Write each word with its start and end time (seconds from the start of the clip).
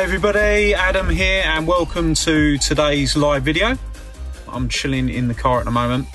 Hi 0.00 0.04
everybody, 0.04 0.72
Adam 0.72 1.10
here, 1.10 1.42
and 1.44 1.66
welcome 1.66 2.14
to 2.14 2.56
today's 2.56 3.18
live 3.18 3.42
video. 3.42 3.76
I'm 4.48 4.66
chilling 4.70 5.10
in 5.10 5.28
the 5.28 5.34
car 5.34 5.58
at 5.58 5.66
the 5.66 5.70
moment, 5.70 6.08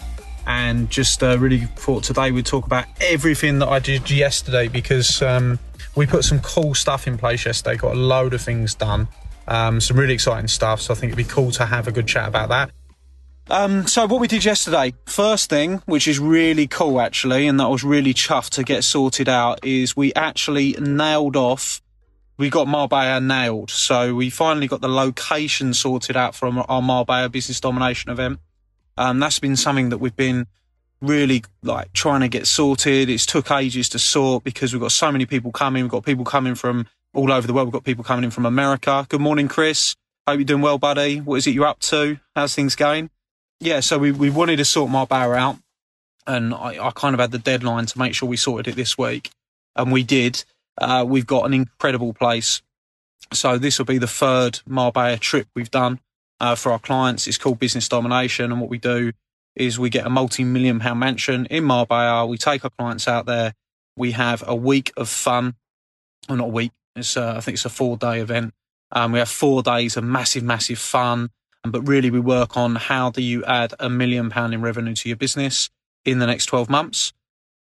and 0.48 0.90
just 0.90 1.22
uh, 1.22 1.38
really 1.38 1.60
thought 1.60 2.04
today 2.04 2.32
we'd 2.32 2.48
talk 2.48 2.66
about 2.66 2.86
everything 3.00 3.60
that 3.60 3.68
I 3.68 3.78
did 3.78 4.10
yesterday 4.10 4.70
because 4.70 5.22
um, 5.22 5.60
we 5.96 6.08
put 6.08 6.24
some 6.24 6.40
cool 6.40 6.74
stuff 6.74 7.06
in 7.06 7.20
place 7.20 7.46
yesterday. 7.46 7.78
Got 7.78 7.92
a 7.92 8.00
load 8.00 8.34
of 8.34 8.42
things 8.42 8.74
done, 8.74 9.08
um, 9.48 9.80
some 9.80 10.00
really 10.00 10.16
exciting 10.16 10.48
stuff. 10.48 10.82
So 10.82 10.92
I 10.92 10.98
think 10.98 11.14
it'd 11.14 11.18
be 11.18 11.32
cool 11.32 11.52
to 11.52 11.68
have 11.68 11.88
a 11.88 11.92
good 11.92 12.08
chat 12.08 12.28
about 12.28 12.50
that. 12.50 12.72
Um, 13.52 13.86
so 13.86 14.08
what 14.08 14.20
we 14.20 14.28
did 14.28 14.44
yesterday, 14.44 14.96
first 15.06 15.48
thing, 15.48 15.84
which 15.86 16.08
is 16.08 16.18
really 16.18 16.66
cool 16.66 17.00
actually, 17.00 17.46
and 17.46 17.60
that 17.60 17.70
was 17.70 17.84
really 17.84 18.16
chuffed 18.16 18.50
to 18.54 18.64
get 18.64 18.84
sorted 18.84 19.30
out, 19.30 19.64
is 19.64 19.96
we 19.96 20.12
actually 20.16 20.76
nailed 20.80 21.36
off 21.36 21.84
we 22.38 22.50
got 22.50 22.68
Marbella 22.68 23.20
nailed. 23.20 23.72
So 23.72 24.16
we 24.16 24.30
finally 24.30 24.68
got 24.68 24.82
the 24.82 24.90
location 24.90 25.74
sorted 25.74 26.18
out 26.18 26.36
from 26.36 26.64
our 26.68 26.82
Marbella 26.82 27.30
Business 27.30 27.60
Domination 27.60 28.12
event. 28.12 28.40
Um, 28.98 29.20
that's 29.20 29.40
been 29.40 29.56
something 29.56 29.90
that 29.90 29.98
we've 29.98 30.16
been 30.16 30.48
really 31.02 31.44
like 31.64 31.92
trying 31.94 32.22
to 32.22 32.28
get 32.28 32.48
sorted. 32.48 33.10
It's 33.10 33.26
took 33.26 33.52
ages 33.52 33.90
to 33.90 34.00
sort 34.00 34.44
because 34.44 34.74
we've 34.74 34.82
got 34.82 34.92
so 34.92 35.12
many 35.12 35.26
people 35.26 35.52
coming. 35.52 35.84
We've 35.84 35.92
got 35.92 36.06
people 36.06 36.26
coming 36.26 36.56
from 36.56 36.88
all 37.14 37.32
over 37.32 37.46
the 37.46 37.54
world. 37.54 37.68
We've 37.68 37.74
got 37.74 37.84
people 37.84 38.04
coming 38.04 38.24
in 38.24 38.32
from 38.32 38.46
America. 38.46 39.06
Good 39.10 39.22
morning, 39.22 39.48
Chris. 39.48 39.96
Hope 40.28 40.40
you're 40.40 40.46
doing 40.46 40.62
well, 40.62 40.78
buddy. 40.78 41.20
What 41.20 41.36
is 41.36 41.48
it 41.48 41.52
you're 41.52 41.68
up 41.68 41.80
to? 41.82 42.20
How's 42.36 42.56
things 42.56 42.76
going? 42.76 43.10
Yeah, 43.60 43.80
so 43.80 43.98
we, 43.98 44.12
we 44.12 44.30
wanted 44.30 44.58
to 44.58 44.66
sort 44.66 44.90
Marbella 44.90 45.36
out 45.36 45.58
and 46.28 46.54
I, 46.54 46.88
I 46.88 46.92
kind 46.92 47.14
of 47.14 47.20
had 47.20 47.32
the 47.32 47.40
deadline 47.40 47.86
to 47.86 48.00
make 48.00 48.16
sure 48.16 48.28
we 48.28 48.38
sorted 48.38 48.74
it 48.74 48.76
this 48.76 48.98
week 48.98 49.30
and 49.76 49.92
we 49.92 50.04
did. 50.04 50.44
Uh, 50.78 51.06
we've 51.08 51.28
got 51.28 51.46
an 51.46 51.54
incredible 51.54 52.14
place. 52.14 52.62
So 53.34 53.58
this 53.58 53.78
will 53.78 53.86
be 53.86 53.98
the 53.98 54.08
third 54.08 54.60
Marbella 54.68 55.18
trip 55.18 55.48
we've 55.56 55.72
done 55.72 56.00
uh, 56.40 56.56
for 56.56 56.72
our 56.72 56.80
clients. 56.80 57.28
It's 57.28 57.38
called 57.38 57.60
Business 57.60 57.88
Domination, 57.88 58.52
and 58.52 58.62
what 58.62 58.70
we 58.70 58.78
do 58.78 59.14
is 59.56 59.80
we 59.80 59.90
get 59.90 60.06
a 60.06 60.10
multi-million 60.10 60.80
pound 60.80 61.00
mansion 61.00 61.46
in 61.48 61.64
Marbella. 61.64 62.26
We 62.26 62.38
take 62.38 62.64
our 62.64 62.72
clients 62.72 63.08
out 63.08 63.26
there. 63.26 63.54
We 63.96 64.12
have 64.12 64.44
a 64.46 64.56
week 64.56 64.92
of 64.98 65.08
fun, 65.10 65.56
or 66.30 66.36
not 66.36 66.46
a 66.46 66.52
week. 66.52 66.72
It's 66.96 67.18
uh, 67.18 67.36
I 67.38 67.42
think 67.42 67.56
it's 67.56 67.66
a 67.66 67.70
four-day 67.70 68.20
event. 68.20 68.54
Um, 68.92 69.14
we 69.14 69.20
have 69.20 69.30
four 69.30 69.64
days 69.64 69.98
of 69.98 70.04
massive, 70.04 70.44
massive 70.44 70.80
fun. 70.80 71.30
But 71.64 71.88
really, 71.88 72.12
we 72.12 72.20
work 72.20 72.58
on 72.58 72.76
how 72.76 73.10
do 73.10 73.22
you 73.22 73.44
add 73.46 73.74
a 73.80 73.90
million 73.90 74.30
pound 74.30 74.54
in 74.54 74.62
revenue 74.62 74.94
to 74.96 75.10
your 75.10 75.16
business 75.16 75.70
in 76.04 76.20
the 76.20 76.28
next 76.28 76.46
12 76.46 76.70
months. 76.70 77.12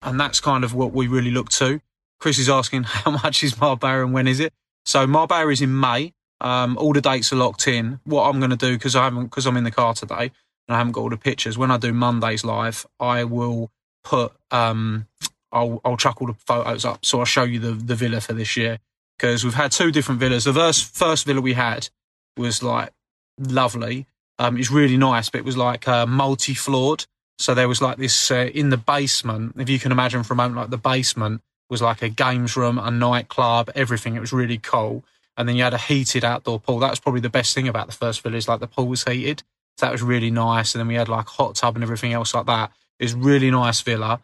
And 0.02 0.20
that's 0.20 0.42
kind 0.42 0.64
of 0.64 0.74
what 0.74 0.92
we 0.92 1.08
really 1.08 1.32
look 1.32 1.50
to. 1.52 1.80
Chris 2.24 2.40
is 2.40 2.48
asking 2.48 2.84
how 2.88 3.12
much 3.12 3.44
is 3.44 3.60
Marbella 3.60 4.06
and 4.06 4.14
when 4.14 4.30
is 4.30 4.40
it? 4.40 4.54
So 4.86 5.06
Marbella 5.06 5.52
is 5.52 5.62
in 5.62 5.78
May. 5.78 6.14
Um, 6.40 6.78
all 6.78 6.94
the 6.94 7.02
dates 7.02 7.34
are 7.34 7.36
locked 7.36 7.68
in. 7.68 8.00
What 8.06 8.30
I'm 8.30 8.40
going 8.40 8.50
to 8.50 8.56
do 8.56 8.78
because 8.78 8.96
I 8.96 9.04
haven't 9.04 9.26
because 9.26 9.46
I'm 9.46 9.58
in 9.58 9.66
the 9.66 9.72
car 9.72 9.94
today 9.94 10.32
and 10.68 10.76
I 10.76 10.78
haven't 10.78 10.94
got 10.94 11.02
all 11.02 11.10
the 11.10 11.18
pictures. 11.18 11.58
When 11.58 11.70
I 11.70 11.76
do 11.76 11.92
Mondays 11.92 12.46
live, 12.46 12.86
I 12.98 13.26
will 13.26 13.72
put 14.06 14.32
um, 14.52 15.08
I'll 15.52 15.82
I'll 15.84 15.98
chuck 15.98 16.22
all 16.22 16.28
the 16.28 16.34
photos 16.34 16.86
up 16.86 17.04
so 17.04 17.20
I'll 17.20 17.26
show 17.26 17.44
you 17.44 17.60
the 17.60 17.72
the 17.72 17.96
villa 17.96 18.22
for 18.22 18.32
this 18.32 18.56
year 18.56 18.80
because 19.18 19.44
we've 19.44 19.54
had 19.54 19.74
two 19.74 19.92
different 19.92 20.22
villas. 20.22 20.46
The 20.46 20.54
first 20.54 20.96
first 20.96 21.26
villa 21.26 21.42
we 21.42 21.54
had 21.54 21.90
was 22.38 22.64
like 22.64 22.94
lovely. 23.38 24.08
Um, 24.40 24.58
it's 24.58 24.72
really 24.72 24.96
nice, 24.96 25.30
but 25.30 25.40
it 25.40 25.46
was 25.46 25.58
like 25.58 25.90
uh, 25.90 26.06
multi 26.06 26.54
floored. 26.54 27.06
So 27.38 27.54
there 27.54 27.68
was 27.68 27.82
like 27.82 27.98
this 27.98 28.32
uh, 28.32 28.50
in 28.54 28.70
the 28.70 28.78
basement. 28.78 29.56
If 29.58 29.70
you 29.70 29.78
can 29.78 29.92
imagine 29.92 30.24
for 30.24 30.36
a 30.36 30.38
moment, 30.38 30.56
like 30.56 30.70
the 30.70 30.78
basement 30.78 31.42
was 31.74 31.82
like 31.82 32.02
a 32.02 32.08
games 32.08 32.56
room, 32.56 32.78
a 32.78 32.90
nightclub, 32.90 33.70
everything. 33.76 34.16
It 34.16 34.22
was 34.22 34.32
really 34.32 34.60
cool. 34.60 35.04
And 35.36 35.50
then 35.50 35.56
you 35.56 35.64
had 35.64 35.74
a 35.74 35.80
heated 35.80 36.24
outdoor 36.24 36.60
pool. 36.60 36.80
That 36.80 36.92
was 36.92 37.00
probably 37.00 37.22
the 37.22 37.30
best 37.30 37.56
thing 37.56 37.68
about 37.68 37.88
the 37.88 37.94
first 37.94 38.22
village, 38.22 38.48
like 38.48 38.60
the 38.60 38.68
pool 38.68 38.88
was 38.88 39.04
heated. 39.04 39.42
So 39.78 39.88
that 39.88 39.92
was 39.92 40.04
really 40.04 40.30
nice. 40.30 40.76
And 40.76 40.80
then 40.80 40.88
we 40.88 40.94
had 40.94 41.10
like 41.10 41.26
a 41.26 41.32
hot 41.32 41.56
tub 41.56 41.76
and 41.76 41.84
everything 41.84 42.14
else 42.14 42.36
like 42.36 42.46
that. 42.46 42.72
It 43.00 43.06
was 43.06 43.16
really 43.16 43.50
nice 43.50 43.82
villa. 43.82 44.22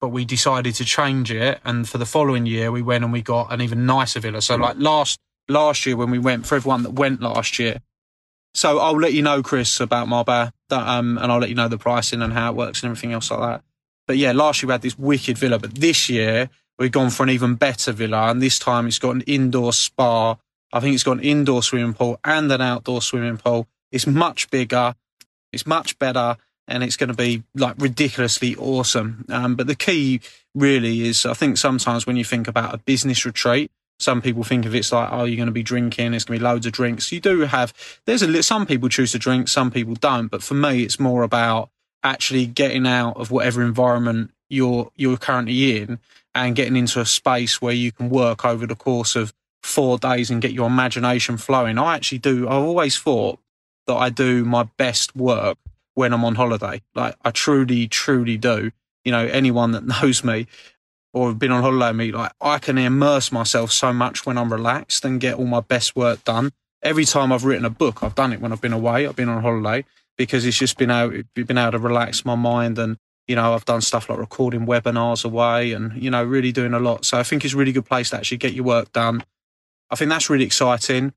But 0.00 0.10
we 0.10 0.24
decided 0.24 0.74
to 0.76 0.84
change 0.84 1.32
it. 1.32 1.60
And 1.64 1.88
for 1.88 1.98
the 1.98 2.06
following 2.06 2.44
year, 2.46 2.70
we 2.70 2.82
went 2.82 3.02
and 3.02 3.12
we 3.12 3.22
got 3.22 3.52
an 3.52 3.62
even 3.62 3.86
nicer 3.86 4.20
villa. 4.20 4.42
So 4.42 4.56
like 4.56 4.76
last 4.78 5.18
last 5.48 5.86
year 5.86 5.96
when 5.96 6.10
we 6.10 6.18
went, 6.18 6.46
for 6.46 6.54
everyone 6.54 6.82
that 6.84 6.92
went 6.92 7.20
last 7.20 7.58
year. 7.58 7.80
So 8.54 8.78
I'll 8.78 8.98
let 8.98 9.12
you 9.12 9.22
know, 9.22 9.42
Chris, 9.42 9.80
about 9.80 10.08
Marbella, 10.08 10.52
that, 10.68 10.86
um, 10.86 11.18
and 11.18 11.32
I'll 11.32 11.38
let 11.38 11.48
you 11.48 11.54
know 11.54 11.68
the 11.68 11.78
pricing 11.78 12.22
and 12.22 12.32
how 12.32 12.50
it 12.50 12.56
works 12.56 12.82
and 12.82 12.90
everything 12.90 13.12
else 13.12 13.30
like 13.30 13.40
that. 13.40 13.64
But 14.06 14.16
yeah, 14.16 14.32
last 14.32 14.62
year 14.62 14.68
we 14.68 14.72
had 14.72 14.82
this 14.82 14.98
wicked 14.98 15.38
villa, 15.38 15.58
but 15.58 15.74
this 15.74 16.08
year 16.08 16.50
we've 16.80 16.90
gone 16.90 17.10
for 17.10 17.22
an 17.22 17.30
even 17.30 17.54
better 17.54 17.92
villa, 17.92 18.30
and 18.30 18.42
this 18.42 18.58
time 18.58 18.88
it's 18.88 18.98
got 18.98 19.14
an 19.14 19.20
indoor 19.22 19.72
spa. 19.72 20.36
I 20.72 20.80
think 20.80 20.94
it's 20.94 21.04
got 21.04 21.18
an 21.18 21.22
indoor 21.22 21.62
swimming 21.62 21.94
pool 21.94 22.18
and 22.24 22.50
an 22.50 22.62
outdoor 22.62 23.02
swimming 23.02 23.36
pool. 23.36 23.68
It's 23.92 24.06
much 24.06 24.50
bigger, 24.50 24.94
it's 25.52 25.66
much 25.66 25.98
better, 25.98 26.38
and 26.66 26.82
it's 26.82 26.96
going 26.96 27.08
to 27.08 27.14
be 27.14 27.42
like 27.54 27.76
ridiculously 27.78 28.56
awesome. 28.56 29.26
Um, 29.28 29.56
but 29.56 29.66
the 29.66 29.74
key 29.74 30.20
really 30.54 31.06
is, 31.06 31.26
I 31.26 31.34
think 31.34 31.58
sometimes 31.58 32.06
when 32.06 32.16
you 32.16 32.24
think 32.24 32.48
about 32.48 32.74
a 32.74 32.78
business 32.78 33.26
retreat, 33.26 33.70
some 33.98 34.22
people 34.22 34.44
think 34.44 34.64
of 34.64 34.74
it's 34.74 34.92
like, 34.92 35.10
oh, 35.12 35.24
you're 35.24 35.36
going 35.36 35.46
to 35.46 35.52
be 35.52 35.62
drinking. 35.62 36.14
It's 36.14 36.24
going 36.24 36.38
to 36.38 36.42
be 36.42 36.48
loads 36.48 36.64
of 36.64 36.72
drinks. 36.72 37.12
You 37.12 37.20
do 37.20 37.40
have. 37.40 37.74
There's 38.06 38.22
a 38.22 38.26
little 38.26 38.42
some 38.42 38.64
people 38.64 38.88
choose 38.88 39.12
to 39.12 39.18
drink, 39.18 39.48
some 39.48 39.70
people 39.70 39.94
don't. 39.94 40.28
But 40.28 40.42
for 40.42 40.54
me, 40.54 40.82
it's 40.84 40.98
more 40.98 41.22
about 41.22 41.68
actually 42.02 42.46
getting 42.46 42.86
out 42.86 43.18
of 43.18 43.30
whatever 43.30 43.62
environment 43.62 44.30
you're 44.48 44.90
you're 44.96 45.18
currently 45.18 45.82
in 45.82 45.98
and 46.34 46.56
getting 46.56 46.76
into 46.76 47.00
a 47.00 47.06
space 47.06 47.60
where 47.60 47.74
you 47.74 47.92
can 47.92 48.08
work 48.08 48.44
over 48.44 48.66
the 48.66 48.76
course 48.76 49.16
of 49.16 49.32
four 49.62 49.98
days 49.98 50.30
and 50.30 50.40
get 50.42 50.52
your 50.52 50.66
imagination 50.66 51.36
flowing. 51.36 51.78
I 51.78 51.94
actually 51.96 52.18
do. 52.18 52.48
I've 52.48 52.62
always 52.62 52.98
thought 52.98 53.38
that 53.86 53.94
I 53.94 54.10
do 54.10 54.44
my 54.44 54.64
best 54.76 55.14
work 55.16 55.58
when 55.94 56.12
I'm 56.12 56.24
on 56.24 56.34
holiday. 56.34 56.82
Like 56.94 57.16
I 57.24 57.30
truly, 57.30 57.88
truly 57.88 58.36
do. 58.36 58.70
You 59.04 59.12
know, 59.12 59.26
anyone 59.26 59.72
that 59.72 59.84
knows 60.02 60.24
me 60.24 60.46
or 61.12 61.28
have 61.28 61.38
been 61.38 61.52
on 61.52 61.62
holiday 61.62 61.88
with 61.88 61.96
me, 61.96 62.12
like 62.12 62.32
I 62.40 62.58
can 62.58 62.78
immerse 62.78 63.32
myself 63.32 63.72
so 63.72 63.92
much 63.92 64.24
when 64.24 64.38
I'm 64.38 64.52
relaxed 64.52 65.04
and 65.04 65.20
get 65.20 65.34
all 65.34 65.46
my 65.46 65.60
best 65.60 65.96
work 65.96 66.24
done. 66.24 66.52
Every 66.82 67.04
time 67.04 67.32
I've 67.32 67.44
written 67.44 67.66
a 67.66 67.70
book, 67.70 68.02
I've 68.02 68.14
done 68.14 68.32
it 68.32 68.40
when 68.40 68.52
I've 68.52 68.60
been 68.60 68.72
away. 68.72 69.06
I've 69.06 69.16
been 69.16 69.28
on 69.28 69.42
holiday 69.42 69.84
because 70.16 70.46
it's 70.46 70.56
just 70.56 70.78
been 70.78 70.90
out, 70.90 71.12
been 71.34 71.58
able 71.58 71.72
to 71.72 71.78
relax 71.78 72.24
my 72.24 72.34
mind 72.34 72.78
and 72.78 72.96
you 73.30 73.36
know, 73.36 73.54
I've 73.54 73.64
done 73.64 73.80
stuff 73.80 74.10
like 74.10 74.18
recording 74.18 74.66
webinars 74.66 75.24
away 75.24 75.72
and, 75.72 75.92
you 76.02 76.10
know, 76.10 76.24
really 76.24 76.50
doing 76.50 76.74
a 76.74 76.80
lot. 76.80 77.04
So 77.04 77.16
I 77.16 77.22
think 77.22 77.44
it's 77.44 77.54
a 77.54 77.56
really 77.56 77.70
good 77.70 77.86
place 77.86 78.10
to 78.10 78.16
actually 78.16 78.38
get 78.38 78.54
your 78.54 78.64
work 78.64 78.90
done. 78.90 79.22
I 79.88 79.94
think 79.94 80.08
that's 80.08 80.28
really 80.28 80.44
exciting. 80.44 81.14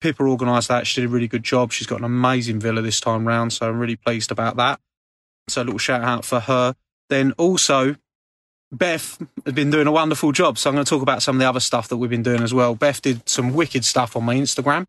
Pippa 0.00 0.22
organised 0.22 0.68
that. 0.68 0.86
She 0.86 1.02
did 1.02 1.10
a 1.10 1.12
really 1.12 1.28
good 1.28 1.42
job. 1.42 1.70
She's 1.70 1.86
got 1.86 1.98
an 1.98 2.06
amazing 2.06 2.60
villa 2.60 2.80
this 2.80 2.98
time 2.98 3.28
round. 3.28 3.52
So 3.52 3.68
I'm 3.68 3.78
really 3.78 3.96
pleased 3.96 4.32
about 4.32 4.56
that. 4.56 4.80
So 5.48 5.60
a 5.60 5.64
little 5.64 5.78
shout 5.78 6.02
out 6.02 6.24
for 6.24 6.40
her. 6.40 6.74
Then 7.10 7.32
also, 7.32 7.96
Beth 8.72 9.22
has 9.44 9.52
been 9.52 9.70
doing 9.70 9.86
a 9.86 9.92
wonderful 9.92 10.32
job. 10.32 10.56
So 10.56 10.70
I'm 10.70 10.76
going 10.76 10.86
to 10.86 10.88
talk 10.88 11.02
about 11.02 11.22
some 11.22 11.36
of 11.36 11.40
the 11.40 11.48
other 11.50 11.60
stuff 11.60 11.88
that 11.88 11.98
we've 11.98 12.08
been 12.08 12.22
doing 12.22 12.40
as 12.42 12.54
well. 12.54 12.74
Beth 12.74 13.02
did 13.02 13.28
some 13.28 13.52
wicked 13.52 13.84
stuff 13.84 14.16
on 14.16 14.24
my 14.24 14.34
Instagram. 14.34 14.86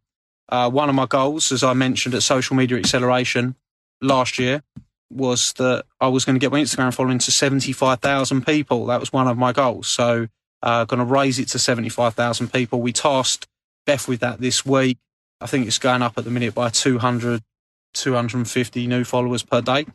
Uh, 0.47 0.69
one 0.69 0.87
of 0.87 0.95
my 0.95 1.05
goals, 1.05 1.51
as 1.51 1.65
I 1.65 1.73
mentioned 1.73 2.15
at 2.15 2.23
Social 2.23 2.55
Media 2.55 2.77
Acceleration 2.77 3.55
last 4.01 4.39
year, 4.39 4.63
was 5.11 5.53
that 5.53 5.85
I 5.99 6.07
was 6.07 6.25
going 6.25 6.35
to 6.35 6.39
get 6.39 6.51
my 6.51 6.61
Instagram 6.61 6.93
following 6.93 7.19
to 7.19 7.31
75,000 7.31 8.45
people. 8.45 8.85
That 8.87 8.99
was 8.99 9.11
one 9.11 9.27
of 9.27 9.37
my 9.37 9.51
goals. 9.51 9.87
So, 9.87 10.27
uh, 10.63 10.85
going 10.85 10.99
to 10.99 11.05
raise 11.05 11.39
it 11.39 11.47
to 11.49 11.59
75,000 11.59 12.51
people. 12.51 12.81
We 12.81 12.93
tasked 12.93 13.47
Beth 13.85 14.07
with 14.07 14.19
that 14.19 14.39
this 14.39 14.65
week. 14.65 14.97
I 15.39 15.47
think 15.47 15.67
it's 15.67 15.79
going 15.79 16.01
up 16.01 16.17
at 16.17 16.23
the 16.23 16.29
minute 16.29 16.53
by 16.53 16.69
200, 16.69 17.41
250 17.93 18.87
new 18.87 19.03
followers 19.03 19.43
per 19.43 19.61
day, 19.61 19.87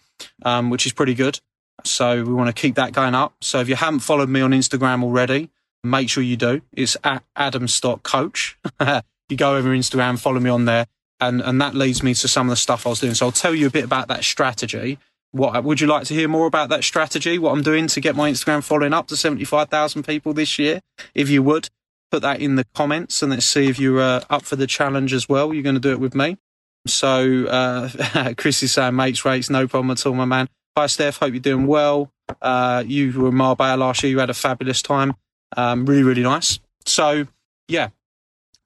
um, 0.43 0.71
which 0.71 0.87
is 0.87 0.93
pretty 0.93 1.15
good. 1.15 1.39
So 1.85 2.25
we 2.25 2.33
want 2.33 2.55
to 2.55 2.61
keep 2.61 2.75
that 2.77 2.93
going 2.93 3.15
up. 3.15 3.35
So 3.43 3.61
if 3.61 3.69
you 3.69 3.77
haven't 3.77 4.01
followed 4.01 4.29
me 4.29 4.41
on 4.41 4.51
Instagram 4.51 5.05
already, 5.05 5.51
make 5.85 6.11
sure 6.11 6.23
you 6.23 6.37
do. 6.37 6.63
It's 6.73 6.97
at 7.05 7.23
Adam 7.37 7.69
Stott 7.69 8.03
Coach. 8.03 8.59
you 9.29 9.37
go 9.37 9.57
over 9.57 9.71
Instagram, 9.71 10.19
follow 10.19 10.41
me 10.41 10.51
on 10.51 10.65
there. 10.65 10.87
And, 11.21 11.41
and 11.41 11.61
that 11.61 11.75
leads 11.75 12.03
me 12.03 12.15
to 12.15 12.29
some 12.29 12.49
of 12.49 12.51
the 12.51 12.57
stuff 12.57 12.87
I 12.87 12.91
was 12.91 13.01
doing. 13.01 13.15
So 13.15 13.27
I'll 13.27 13.33
tell 13.33 13.55
you 13.55 13.67
a 13.67 13.71
bit 13.71 13.85
about 13.85 14.09
that 14.09 14.23
strategy. 14.23 14.99
What 15.33 15.65
would 15.65 15.81
you 15.81 15.87
like 15.87 16.05
to 16.05 16.15
hear 16.15 16.29
more 16.29 16.47
about 16.47 16.69
that 16.71 16.85
strategy? 16.85 17.39
What 17.39 17.53
I'm 17.53 17.63
doing 17.63 17.87
to 17.89 18.01
get 18.01 18.17
my 18.17 18.31
Instagram 18.31 18.63
following 18.63 18.93
up 18.93 19.07
to 19.09 19.17
75,000 19.17 20.03
people 20.03 20.33
this 20.33 20.59
year? 20.59 20.81
If 21.15 21.29
you 21.29 21.43
would, 21.43 21.69
put 22.11 22.23
that 22.23 22.41
in 22.41 22.57
the 22.57 22.65
comments 22.75 23.23
and 23.23 23.33
let's 23.33 23.47
see 23.47 23.69
if 23.69 23.79
you're 23.79 24.01
uh, 24.01 24.23
up 24.31 24.43
for 24.43 24.57
the 24.57 24.67
challenge 24.67 25.13
as 25.13 25.29
well. 25.29 25.53
You're 25.53 25.63
going 25.63 25.75
to 25.75 25.81
do 25.81 25.93
it 25.93 26.01
with 26.01 26.15
me. 26.15 26.39
So 26.87 27.47
uh, 27.47 28.35
Chris 28.37 28.63
is 28.63 28.73
saying 28.73 28.95
mates 28.95 29.25
rates, 29.25 29.51
no 29.51 29.67
problem 29.67 29.91
at 29.91 30.07
all, 30.07 30.15
my 30.15 30.25
man. 30.25 30.49
Hi 30.77 30.87
Steph, 30.87 31.19
hope 31.19 31.33
you're 31.33 31.41
doing 31.41 31.67
well. 31.67 32.13
Uh, 32.41 32.85
you 32.87 33.13
were 33.19 33.29
in 33.29 33.35
Marbella 33.35 33.79
last 33.79 34.03
year. 34.03 34.11
You 34.11 34.19
had 34.19 34.31
a 34.31 34.35
fabulous 34.35 34.83
time. 34.83 35.15
Um, 35.57 35.87
really, 35.87 36.03
really 36.03 36.23
nice. 36.23 36.61
So 36.85 37.27
yeah. 37.69 37.89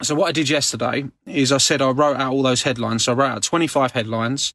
So 0.03 0.15
what 0.15 0.29
I 0.29 0.33
did 0.33 0.49
yesterday 0.49 1.05
is 1.27 1.53
I 1.53 1.59
said 1.59 1.83
I 1.83 1.91
wrote 1.91 2.17
out 2.17 2.33
all 2.33 2.43
those 2.43 2.63
headlines. 2.63 3.05
So 3.05 3.13
I 3.13 3.17
wrote 3.17 3.31
out 3.31 3.43
25 3.43 3.93
headlines, 3.93 4.55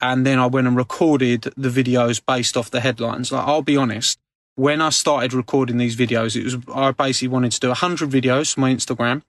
and 0.00 0.24
then 0.24 0.38
I 0.38 0.46
went 0.46 0.66
and 0.66 0.76
recorded 0.76 1.52
the 1.56 1.68
videos 1.68 2.22
based 2.24 2.56
off 2.56 2.70
the 2.70 2.80
headlines. 2.80 3.32
Like 3.32 3.46
I'll 3.46 3.62
be 3.62 3.76
honest, 3.76 4.18
when 4.54 4.80
I 4.80 4.90
started 4.90 5.32
recording 5.32 5.78
these 5.78 5.96
videos, 5.96 6.36
it 6.36 6.44
was 6.44 6.56
I 6.74 6.92
basically 6.92 7.28
wanted 7.28 7.52
to 7.52 7.60
do 7.60 7.68
100 7.68 8.10
videos 8.10 8.54
for 8.54 8.60
my 8.60 8.72
Instagram 8.72 9.22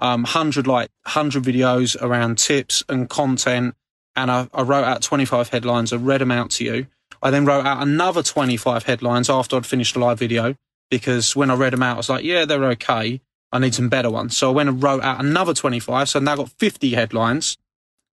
um, 0.00 0.24
hundred 0.24 0.66
like 0.66 0.90
hundred 1.06 1.44
videos 1.44 2.00
around 2.00 2.38
tips 2.38 2.82
and 2.88 3.08
content, 3.08 3.74
and 4.16 4.30
I, 4.30 4.48
I 4.52 4.62
wrote 4.62 4.84
out 4.84 5.02
twenty 5.02 5.24
five 5.24 5.50
headlines. 5.50 5.92
I 5.92 5.96
read 5.96 6.20
them 6.20 6.30
out 6.30 6.50
to 6.52 6.64
you. 6.64 6.86
I 7.22 7.30
then 7.30 7.44
wrote 7.44 7.66
out 7.66 7.82
another 7.82 8.22
twenty 8.22 8.56
five 8.56 8.84
headlines 8.84 9.28
after 9.30 9.56
I'd 9.56 9.66
finished 9.66 9.94
the 9.94 10.00
live 10.00 10.18
video 10.18 10.56
because 10.90 11.36
when 11.36 11.50
I 11.50 11.54
read 11.54 11.72
them 11.72 11.82
out, 11.82 11.94
I 11.94 11.98
was 11.98 12.08
like, 12.08 12.24
yeah, 12.24 12.44
they're 12.44 12.64
okay. 12.64 13.20
I 13.52 13.58
need 13.58 13.74
some 13.74 13.88
better 13.88 14.10
ones. 14.10 14.36
So 14.36 14.50
I 14.50 14.52
went 14.52 14.68
and 14.68 14.82
wrote 14.82 15.02
out 15.02 15.20
another 15.20 15.54
25. 15.54 16.08
So 16.08 16.18
now 16.18 16.32
I 16.32 16.34
now 16.36 16.42
got 16.42 16.52
50 16.52 16.90
headlines. 16.92 17.58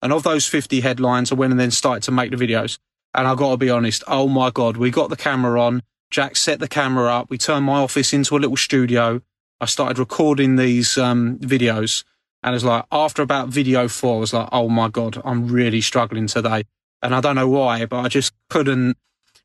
And 0.02 0.14
of 0.14 0.24
those 0.24 0.46
50 0.48 0.82
headlines, 0.82 1.32
I 1.32 1.36
went 1.36 1.52
and 1.52 1.60
then 1.60 1.72
started 1.72 2.04
to 2.04 2.12
make 2.12 2.32
the 2.32 2.38
videos. 2.38 2.78
And 3.14 3.28
I've 3.28 3.38
got 3.38 3.52
to 3.52 3.58
be 3.58 3.70
honest, 3.70 4.04
oh 4.08 4.28
my 4.28 4.50
God, 4.52 4.78
we 4.78 4.92
got 4.92 5.10
the 5.10 5.16
camera 5.16 5.62
on. 5.62 5.82
Jack 6.12 6.36
set 6.36 6.60
the 6.60 6.68
camera 6.68 7.14
up. 7.14 7.30
We 7.30 7.38
turned 7.38 7.66
my 7.66 7.80
office 7.80 8.14
into 8.14 8.38
a 8.38 8.40
little 8.40 8.58
studio. 8.58 9.22
I 9.60 9.66
started 9.66 9.98
recording 9.98 10.58
these 10.58 10.98
um, 10.98 11.40
videos, 11.40 12.04
and 12.44 12.54
it's 12.54 12.64
like 12.64 12.86
after 12.92 13.22
about 13.22 13.48
video 13.48 13.88
four, 13.88 14.18
I 14.18 14.20
was 14.20 14.34
like, 14.34 14.50
oh 14.52 14.68
my 14.70 14.90
god, 14.90 15.22
I'm 15.24 15.48
really 15.48 15.82
struggling 15.82 16.28
today, 16.28 16.66
and 17.02 17.16
I 17.16 17.22
don't 17.22 17.36
know 17.36 17.48
why, 17.48 17.86
but 17.86 18.00
I 18.02 18.10
just 18.10 18.34
couldn't. 18.50 18.98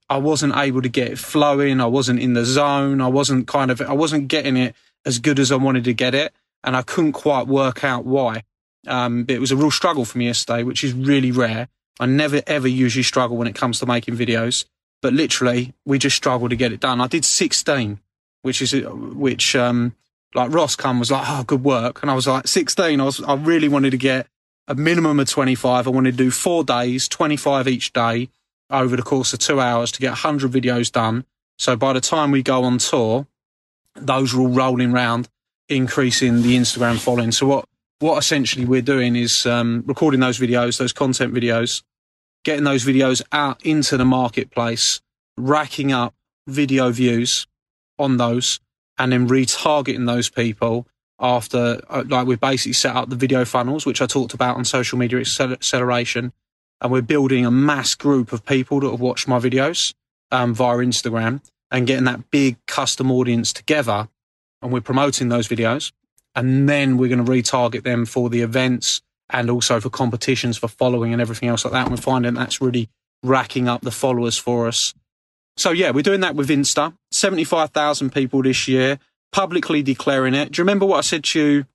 I 0.09 0.17
wasn't 0.17 0.57
able 0.57 0.83
to 0.83 0.89
get 0.89 1.13
it 1.13 1.19
flowing. 1.19 1.81
I 1.81 1.87
wasn't 1.87 2.19
in 2.19 2.35
the 2.35 2.45
zone. 2.45 3.01
I 3.01 3.07
wasn't 3.07 3.47
kind 3.47 3.71
of. 3.71 3.81
I 3.81 3.93
wasn't 3.93 4.27
getting 4.27 4.57
it 4.57 4.75
as 5.05 5.19
good 5.19 5.38
as 5.38 5.50
I 5.50 5.56
wanted 5.56 5.85
to 5.85 5.94
get 5.94 6.14
it, 6.14 6.32
and 6.62 6.76
I 6.76 6.82
couldn't 6.82 7.12
quite 7.12 7.47
work 7.47 7.85
out 7.85 8.05
why. 8.05 8.44
Um, 8.87 9.26
it 9.29 9.41
was 9.41 9.52
a 9.52 9.56
real 9.56 9.70
struggle 9.70 10.05
for 10.05 10.19
me 10.19 10.26
yesterday, 10.26 10.62
which 10.62 10.85
is 10.85 10.93
really 10.93 11.32
rare. 11.32 11.69
I 11.99 12.06
never 12.06 12.43
ever 12.47 12.69
usually 12.69 13.02
struggle 13.02 13.37
when 13.37 13.49
it 13.49 13.55
comes 13.55 13.79
to 13.81 13.87
making 13.87 14.17
videos, 14.17 14.64
but 15.02 15.12
literally 15.12 15.75
we 15.85 15.99
just 15.99 16.17
struggled 16.17 16.50
to 16.50 16.56
get 16.56 16.73
it 16.73 16.81
done. 16.81 17.00
I 17.00 17.06
did 17.06 17.25
16 17.25 18.00
which 18.43 18.62
is 18.62 18.73
which 18.73 19.55
um 19.56 19.94
like 20.35 20.52
Ross 20.52 20.76
come 20.76 21.00
was 21.00 21.11
like, 21.11 21.25
oh, 21.29 21.43
good 21.43 21.64
work, 21.64 22.02
and 22.02 22.11
I 22.11 22.14
was 22.14 22.29
like 22.29 22.47
16. 22.47 23.00
I 23.00 23.05
was 23.05 23.20
I 23.23 23.35
really 23.35 23.69
wanted 23.69 23.91
to 23.91 23.97
get 23.97 24.29
a 24.69 24.75
minimum 24.75 25.19
of 25.19 25.29
25. 25.29 25.87
I 25.87 25.91
wanted 25.91 26.12
to 26.12 26.25
do 26.25 26.31
four 26.31 26.62
days, 26.62 27.08
25 27.08 27.67
each 27.67 27.93
day 27.93 28.29
over 28.70 28.94
the 28.94 29.02
course 29.02 29.32
of 29.32 29.41
two 29.41 29.61
hours 29.61 29.91
to 29.93 30.00
get 30.00 30.11
100 30.11 30.50
videos 30.52 30.93
done. 30.93 31.25
So 31.58 31.75
by 31.75 31.93
the 31.93 32.00
time 32.00 32.31
we 32.31 32.43
go 32.43 32.62
on 32.62 32.79
tour, 32.79 33.26
those 34.06 34.35
are 34.35 34.41
all 34.41 34.49
rolling 34.49 34.93
round, 34.93 35.29
increasing 35.69 36.43
the 36.43 36.56
Instagram 36.56 36.99
following. 36.99 37.32
So 37.32 37.47
what 37.47 37.64
what 38.00 38.17
essentially 38.19 38.64
we're 38.64 38.81
doing 38.82 39.14
is 39.14 39.44
um, 39.44 39.82
recording 39.87 40.20
those 40.20 40.38
videos, 40.38 40.79
those 40.79 40.93
content 40.93 41.35
videos, 41.35 41.82
getting 42.44 42.64
those 42.64 42.85
videos 42.85 43.23
out 43.31 43.64
into 43.64 43.97
the 43.99 44.06
marketplace, 44.06 45.00
racking 45.37 45.93
up 45.93 46.14
video 46.47 46.91
views, 46.91 47.47
on 48.00 48.17
those 48.17 48.58
and 48.99 49.12
then 49.12 49.29
retargeting 49.29 50.06
those 50.06 50.29
people 50.29 50.88
after 51.20 51.81
uh, 51.91 52.02
like 52.08 52.26
we've 52.26 52.41
basically 52.41 52.73
set 52.73 52.97
up 52.97 53.11
the 53.11 53.17
video 53.17 53.44
funnels 53.44 53.85
which 53.85 54.00
i 54.00 54.06
talked 54.06 54.35
about 54.35 54.56
on 54.56 54.64
social 54.64 54.99
media 54.99 55.19
acceleration 55.20 56.32
and 56.81 56.91
we're 56.91 57.02
building 57.02 57.44
a 57.44 57.50
mass 57.50 57.94
group 57.94 58.32
of 58.32 58.44
people 58.44 58.81
that 58.81 58.91
have 58.91 59.00
watched 59.00 59.29
my 59.29 59.38
videos 59.38 59.93
um, 60.32 60.55
via 60.55 60.79
instagram 60.79 61.41
and 61.71 61.87
getting 61.87 62.05
that 62.05 62.31
big 62.31 62.57
custom 62.67 63.11
audience 63.11 63.53
together 63.53 64.09
and 64.63 64.73
we're 64.73 64.81
promoting 64.81 65.29
those 65.29 65.49
videos 65.49 65.93
and 66.35 66.69
then 66.69 66.97
we're 66.97 67.09
going 67.09 67.25
to 67.25 67.31
retarget 67.31 67.85
them 67.85 68.07
for 68.07 68.29
the 68.31 68.43
events 68.43 69.03
and 69.31 69.51
also 69.51 69.81
for 69.81 69.91
competitions 69.91 70.57
for 70.57 70.69
following 70.69 71.13
and 71.13 71.23
everything 71.23 71.49
else 71.49 71.65
like 71.65 71.73
that 71.73 71.87
and 71.87 71.91
we're 71.91 71.97
finding 71.97 72.35
that's 72.35 72.61
really 72.61 72.89
racking 73.23 73.69
up 73.69 73.83
the 73.83 73.91
followers 73.91 74.37
for 74.37 74.67
us 74.67 74.95
so 75.61 75.73
yeah, 75.73 75.91
we're 75.91 76.03
doing 76.03 76.21
that 76.21 76.35
with 76.35 76.49
Insta. 76.49 76.95
75,000 77.11 78.11
people 78.15 78.43
this 78.43 78.67
year, 78.67 78.99
publicly 79.31 79.83
declaring 79.83 80.33
it. 80.33 80.53
Do 80.53 80.61
you 80.61 80.65
remember 80.65 80.87
what 80.87 80.97
I 80.97 81.03
said 81.03 81.25
to 81.25 81.39
you 81.39 81.67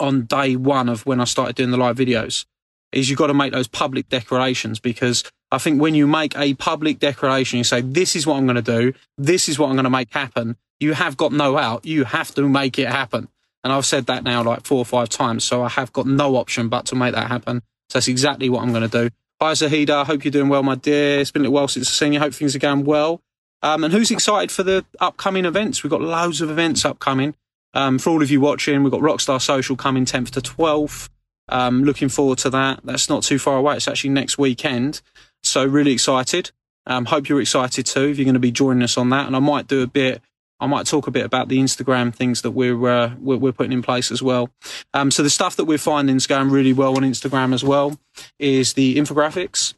on 0.00 0.22
day 0.22 0.56
one 0.56 0.88
of 0.88 1.06
when 1.06 1.20
I 1.20 1.24
started 1.24 1.54
doing 1.54 1.70
the 1.70 1.76
live 1.76 1.96
videos? 1.96 2.46
Is 2.90 3.08
you've 3.08 3.18
got 3.18 3.28
to 3.28 3.34
make 3.34 3.52
those 3.52 3.68
public 3.68 4.08
declarations 4.08 4.80
because 4.80 5.22
I 5.50 5.58
think 5.58 5.80
when 5.80 5.94
you 5.94 6.06
make 6.06 6.36
a 6.36 6.54
public 6.54 6.98
declaration, 6.98 7.58
you 7.58 7.64
say, 7.64 7.80
this 7.80 8.16
is 8.16 8.26
what 8.26 8.36
I'm 8.36 8.46
going 8.46 8.56
to 8.56 8.62
do. 8.62 8.92
This 9.16 9.48
is 9.48 9.58
what 9.58 9.68
I'm 9.68 9.76
going 9.76 9.84
to 9.84 9.90
make 9.90 10.12
happen. 10.12 10.56
You 10.80 10.94
have 10.94 11.16
got 11.16 11.32
no 11.32 11.56
out. 11.56 11.86
You 11.86 12.04
have 12.04 12.34
to 12.34 12.48
make 12.48 12.78
it 12.78 12.88
happen. 12.88 13.28
And 13.62 13.72
I've 13.72 13.86
said 13.86 14.06
that 14.06 14.24
now 14.24 14.42
like 14.42 14.66
four 14.66 14.78
or 14.78 14.84
five 14.84 15.08
times. 15.08 15.44
So 15.44 15.62
I 15.62 15.68
have 15.68 15.92
got 15.92 16.06
no 16.06 16.36
option 16.36 16.68
but 16.68 16.86
to 16.86 16.94
make 16.94 17.14
that 17.14 17.28
happen. 17.28 17.62
So 17.88 17.98
that's 17.98 18.08
exactly 18.08 18.48
what 18.48 18.62
I'm 18.62 18.72
going 18.72 18.88
to 18.88 19.08
do. 19.08 19.14
Hi, 19.40 19.52
Zahida. 19.52 19.90
I 19.90 20.04
hope 20.04 20.24
you're 20.24 20.32
doing 20.32 20.48
well, 20.48 20.62
my 20.62 20.74
dear. 20.74 21.20
It's 21.20 21.30
been 21.30 21.42
a 21.42 21.44
little 21.44 21.54
while 21.54 21.68
since 21.68 21.88
I've 21.88 21.94
seen 21.94 22.12
you. 22.12 22.18
Hope 22.18 22.34
things 22.34 22.56
are 22.56 22.60
going 22.60 22.84
well. 22.84 23.22
Um, 23.62 23.84
and 23.84 23.92
who's 23.92 24.10
excited 24.10 24.50
for 24.50 24.62
the 24.62 24.84
upcoming 25.00 25.44
events? 25.44 25.82
We've 25.82 25.90
got 25.90 26.00
loads 26.00 26.40
of 26.40 26.50
events 26.50 26.84
upcoming. 26.84 27.34
Um, 27.74 27.98
for 27.98 28.10
all 28.10 28.22
of 28.22 28.30
you 28.30 28.40
watching, 28.40 28.82
we've 28.82 28.90
got 28.90 29.00
Rockstar 29.00 29.40
Social 29.40 29.76
coming 29.76 30.04
10th 30.04 30.30
to 30.30 30.40
12th. 30.40 31.08
Um, 31.48 31.84
looking 31.84 32.08
forward 32.08 32.38
to 32.38 32.50
that. 32.50 32.80
That's 32.84 33.08
not 33.08 33.22
too 33.22 33.38
far 33.38 33.58
away. 33.58 33.76
It's 33.76 33.88
actually 33.88 34.10
next 34.10 34.38
weekend. 34.38 35.00
So 35.46 35.64
really 35.64 35.92
excited. 35.92 36.50
Um, 36.86 37.06
hope 37.06 37.28
you're 37.28 37.40
excited 37.40 37.86
too 37.86 38.08
if 38.08 38.18
you're 38.18 38.24
going 38.24 38.34
to 38.34 38.40
be 38.40 38.52
joining 38.52 38.82
us 38.82 38.96
on 38.96 39.10
that. 39.10 39.26
And 39.26 39.34
I 39.34 39.40
might 39.40 39.66
do 39.66 39.82
a 39.82 39.86
bit 39.86 40.22
I 40.58 40.66
might 40.66 40.86
talk 40.86 41.06
a 41.06 41.10
bit 41.10 41.24
about 41.24 41.48
the 41.48 41.58
Instagram 41.58 42.14
things 42.14 42.42
that 42.42 42.52
we're 42.52 42.88
uh, 42.88 43.14
we're, 43.20 43.36
we're, 43.36 43.52
putting 43.52 43.72
in 43.72 43.82
place 43.82 44.10
as 44.10 44.22
well. 44.22 44.50
Um, 44.94 45.10
so 45.10 45.22
the 45.22 45.30
stuff 45.30 45.56
that 45.56 45.66
we're 45.66 45.76
finding 45.78 46.16
is 46.16 46.26
going 46.26 46.50
really 46.50 46.72
well 46.72 46.96
on 46.96 47.02
Instagram 47.02 47.52
as 47.52 47.62
well 47.62 47.98
is 48.38 48.72
the 48.72 48.96
infographics. 48.96 49.74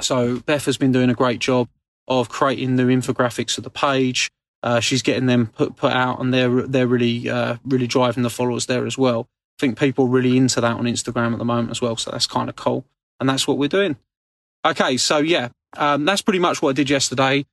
So 0.00 0.40
Beth 0.40 0.64
has 0.64 0.78
been 0.78 0.92
doing 0.92 1.10
a 1.10 1.14
great 1.14 1.38
job 1.38 1.68
of 2.08 2.30
creating 2.30 2.76
the 2.76 2.84
infographics 2.84 3.58
of 3.58 3.64
the 3.64 3.70
page. 3.70 4.30
Uh, 4.62 4.80
she's 4.80 5.02
getting 5.02 5.26
them 5.26 5.48
put 5.48 5.76
put 5.76 5.92
out, 5.92 6.20
and 6.20 6.32
they're 6.32 6.62
they're 6.62 6.86
really 6.86 7.28
uh, 7.28 7.56
really 7.66 7.86
driving 7.86 8.22
the 8.22 8.30
followers 8.30 8.66
there 8.66 8.86
as 8.86 8.96
well. 8.96 9.28
I 9.58 9.60
think 9.60 9.78
people 9.78 10.06
are 10.06 10.08
really 10.08 10.38
into 10.38 10.62
that 10.62 10.76
on 10.76 10.84
Instagram 10.84 11.32
at 11.32 11.38
the 11.38 11.44
moment 11.44 11.70
as 11.70 11.82
well, 11.82 11.96
so 11.96 12.10
that's 12.10 12.26
kind 12.26 12.48
of 12.48 12.56
cool, 12.56 12.86
and 13.18 13.28
that's 13.28 13.46
what 13.46 13.58
we're 13.58 13.68
doing. 13.68 13.96
Okay, 14.64 14.96
so 14.96 15.18
yeah, 15.18 15.48
um, 15.76 16.04
that's 16.04 16.22
pretty 16.22 16.38
much 16.38 16.60
what 16.60 16.70
I 16.70 16.72
did 16.72 16.90
yesterday. 16.90 17.46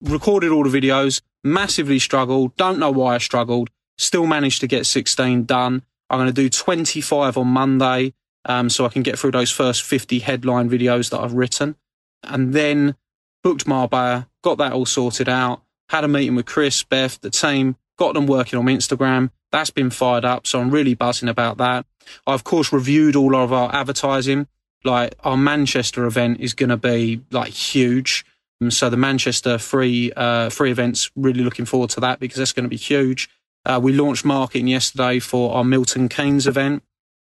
Recorded 0.00 0.50
all 0.50 0.64
the 0.64 0.80
videos 0.80 1.20
massively 1.42 1.98
struggled. 1.98 2.56
Don't 2.56 2.78
know 2.78 2.90
why 2.90 3.14
I 3.14 3.18
struggled. 3.18 3.70
Still 3.98 4.26
managed 4.26 4.60
to 4.60 4.66
get 4.66 4.86
16 4.86 5.44
done. 5.44 5.82
I'm 6.10 6.18
going 6.18 6.26
to 6.26 6.32
do 6.32 6.48
25 6.48 7.36
on 7.36 7.46
Monday 7.48 8.14
um, 8.46 8.68
so 8.70 8.84
I 8.84 8.88
can 8.88 9.02
get 9.02 9.18
through 9.18 9.32
those 9.32 9.50
first 9.50 9.82
50 9.82 10.20
headline 10.20 10.68
videos 10.68 11.10
that 11.10 11.20
I've 11.20 11.34
written. 11.34 11.76
And 12.22 12.52
then 12.52 12.96
booked 13.42 13.66
Marbella, 13.66 14.28
got 14.42 14.58
that 14.58 14.72
all 14.72 14.86
sorted 14.86 15.28
out, 15.28 15.62
had 15.90 16.04
a 16.04 16.08
meeting 16.08 16.34
with 16.34 16.46
Chris, 16.46 16.82
Beth, 16.82 17.20
the 17.20 17.30
team, 17.30 17.76
got 17.98 18.14
them 18.14 18.26
working 18.26 18.58
on 18.58 18.66
Instagram. 18.66 19.30
That's 19.52 19.70
been 19.70 19.90
fired 19.90 20.24
up, 20.24 20.46
so 20.46 20.60
I'm 20.60 20.70
really 20.70 20.94
buzzing 20.94 21.28
about 21.28 21.58
that. 21.58 21.86
I, 22.26 22.34
of 22.34 22.42
course, 22.42 22.72
reviewed 22.72 23.16
all 23.16 23.36
of 23.36 23.52
our 23.52 23.72
advertising. 23.74 24.48
Like 24.84 25.14
our 25.24 25.36
Manchester 25.36 26.04
event 26.04 26.40
is 26.40 26.54
going 26.54 26.68
to 26.68 26.76
be 26.76 27.22
like 27.30 27.52
huge. 27.52 28.24
Um, 28.60 28.70
so 28.70 28.90
the 28.90 28.96
Manchester 28.96 29.58
free 29.58 30.12
uh, 30.12 30.50
free 30.50 30.70
events, 30.70 31.10
really 31.16 31.42
looking 31.42 31.64
forward 31.64 31.90
to 31.90 32.00
that 32.00 32.20
because 32.20 32.38
that's 32.38 32.52
going 32.52 32.64
to 32.64 32.70
be 32.70 32.76
huge. 32.76 33.28
Uh, 33.64 33.80
we 33.82 33.92
launched 33.92 34.24
marketing 34.24 34.68
yesterday 34.68 35.18
for 35.18 35.54
our 35.54 35.64
Milton 35.64 36.08
Keynes 36.08 36.46
event. 36.46 36.82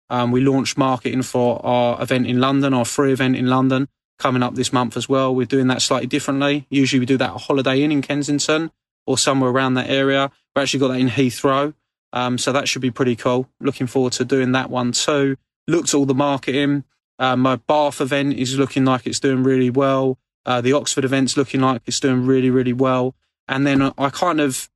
Um, 0.08 0.32
we 0.32 0.40
launched 0.40 0.76
marketing 0.76 1.22
for 1.22 1.64
our 1.64 2.02
event 2.02 2.26
in 2.26 2.40
London, 2.40 2.74
our 2.74 2.84
free 2.84 3.12
event 3.12 3.36
in 3.36 3.46
London, 3.46 3.88
coming 4.18 4.42
up 4.42 4.54
this 4.54 4.72
month 4.72 4.96
as 4.96 5.08
well. 5.08 5.34
We're 5.34 5.46
doing 5.46 5.68
that 5.68 5.82
slightly 5.82 6.08
differently. 6.08 6.66
Usually 6.70 6.98
we 6.98 7.06
do 7.06 7.18
that 7.18 7.30
at 7.30 7.40
Holiday 7.42 7.82
Inn 7.82 7.92
in 7.92 8.02
Kensington 8.02 8.72
or 9.06 9.18
somewhere 9.18 9.50
around 9.50 9.74
that 9.74 9.88
area. 9.88 10.32
We've 10.54 10.62
actually 10.62 10.80
got 10.80 10.88
that 10.88 11.00
in 11.00 11.08
Heathrow. 11.08 11.74
Um, 12.12 12.38
so 12.38 12.52
that 12.52 12.68
should 12.68 12.82
be 12.82 12.90
pretty 12.90 13.16
cool. 13.16 13.48
Looking 13.60 13.86
forward 13.86 14.14
to 14.14 14.24
doing 14.24 14.52
that 14.52 14.68
one 14.68 14.92
too. 14.92 15.36
Looked 15.68 15.90
at 15.90 15.94
all 15.94 16.06
the 16.06 16.14
marketing. 16.14 16.84
Uh, 17.20 17.36
my 17.36 17.56
Bath 17.56 18.00
event 18.00 18.32
is 18.34 18.58
looking 18.58 18.84
like 18.84 19.06
it's 19.06 19.20
doing 19.20 19.44
really 19.44 19.70
well. 19.70 20.18
Uh, 20.46 20.60
the 20.60 20.72
Oxford 20.72 21.04
event's 21.04 21.36
looking 21.36 21.60
like 21.60 21.82
it's 21.86 22.00
doing 22.00 22.26
really, 22.26 22.50
really 22.50 22.72
well. 22.72 23.14
And 23.46 23.66
then 23.66 23.92
I 23.98 24.08
kind 24.08 24.40
of, 24.40 24.70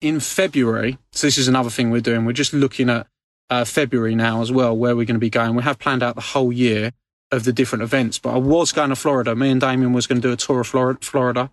in 0.00 0.18
February, 0.18 0.98
so 1.12 1.26
this 1.26 1.36
is 1.36 1.48
another 1.48 1.70
thing 1.70 1.90
we're 1.90 2.00
doing, 2.00 2.24
we're 2.24 2.32
just 2.32 2.54
looking 2.54 2.88
at 2.88 3.06
uh, 3.50 3.66
February 3.66 4.14
now 4.14 4.40
as 4.40 4.50
well, 4.50 4.74
where 4.74 4.96
we're 4.96 5.04
going 5.04 5.16
to 5.16 5.20
be 5.20 5.28
going. 5.28 5.54
We 5.54 5.62
have 5.64 5.78
planned 5.78 6.02
out 6.02 6.14
the 6.14 6.22
whole 6.22 6.50
year 6.50 6.92
of 7.30 7.44
the 7.44 7.52
different 7.52 7.82
events, 7.82 8.18
but 8.18 8.34
I 8.34 8.38
was 8.38 8.72
going 8.72 8.88
to 8.88 8.96
Florida. 8.96 9.36
Me 9.36 9.50
and 9.50 9.60
Damien 9.60 9.92
was 9.92 10.06
going 10.06 10.20
to 10.20 10.26
do 10.26 10.32
a 10.32 10.36
tour 10.36 10.60
of 10.60 10.98
Florida 11.02 11.50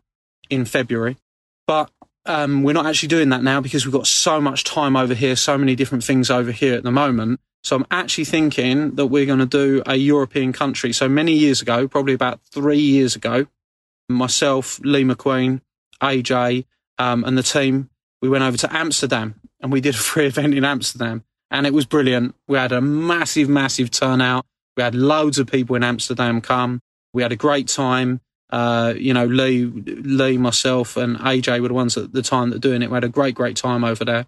in 0.49 0.63
February. 0.63 1.17
But 1.67 1.91
um, 2.25 2.63
we're 2.63 2.73
not 2.73 2.85
actually 2.85 3.09
doing 3.09 3.29
that 3.29 3.43
now 3.43 3.59
because 3.59 3.85
we've 3.85 3.93
got 3.93 4.07
so 4.07 4.39
much 4.39 4.63
time 4.63 4.95
over 4.95 5.13
here, 5.13 5.35
so 5.35 5.57
many 5.57 5.75
different 5.75 6.03
things 6.03 6.29
over 6.29 6.51
here 6.51 6.75
at 6.75 6.83
the 6.83 6.91
moment. 6.91 7.41
So 7.63 7.75
I'm 7.75 7.85
actually 7.91 8.25
thinking 8.25 8.95
that 8.95 9.07
we're 9.07 9.25
going 9.25 9.39
to 9.39 9.45
do 9.45 9.83
a 9.85 9.95
European 9.95 10.53
country. 10.53 10.93
So 10.93 11.09
many 11.09 11.33
years 11.33 11.61
ago, 11.61 11.87
probably 11.87 12.13
about 12.13 12.39
three 12.51 12.79
years 12.79 13.15
ago, 13.15 13.47
myself, 14.07 14.79
Lee 14.83 15.03
McQueen, 15.03 15.61
AJ, 16.01 16.65
um, 16.97 17.23
and 17.23 17.37
the 17.37 17.43
team, 17.43 17.89
we 18.21 18.29
went 18.29 18.43
over 18.43 18.57
to 18.57 18.75
Amsterdam 18.75 19.35
and 19.61 19.71
we 19.71 19.81
did 19.81 19.95
a 19.95 19.97
free 19.97 20.25
event 20.27 20.53
in 20.53 20.65
Amsterdam 20.65 21.23
and 21.51 21.65
it 21.65 21.73
was 21.73 21.85
brilliant. 21.85 22.35
We 22.47 22.57
had 22.57 22.71
a 22.71 22.81
massive, 22.81 23.49
massive 23.49 23.91
turnout. 23.91 24.45
We 24.77 24.83
had 24.83 24.95
loads 24.95 25.39
of 25.39 25.47
people 25.47 25.75
in 25.75 25.83
Amsterdam 25.83 26.41
come. 26.41 26.81
We 27.13 27.23
had 27.23 27.31
a 27.31 27.35
great 27.35 27.67
time. 27.67 28.21
Uh, 28.49 28.93
you 28.97 29.13
know, 29.13 29.25
Lee, 29.25 29.65
Lee, 29.65 30.37
myself, 30.37 30.97
and 30.97 31.17
AJ 31.17 31.61
were 31.61 31.67
the 31.67 31.73
ones 31.73 31.97
at 31.97 32.13
the 32.13 32.21
time 32.21 32.49
that 32.49 32.55
were 32.55 32.59
doing 32.59 32.81
it. 32.81 32.89
We 32.89 32.95
had 32.95 33.03
a 33.03 33.09
great, 33.09 33.35
great 33.35 33.55
time 33.55 33.83
over 33.83 34.05
there. 34.05 34.25